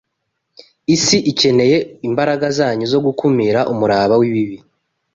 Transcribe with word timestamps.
Isi 0.95 1.17
ikeneye 1.31 1.77
imbaraga 2.07 2.45
zanyu 2.57 2.85
zo 2.93 2.99
gukumira 3.05 3.59
umuraba 3.73 4.13
w’ibibi. 4.21 4.57